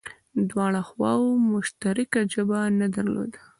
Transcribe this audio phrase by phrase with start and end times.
[0.49, 3.39] دواړو خواوو مشترکه ژبه نه درلوده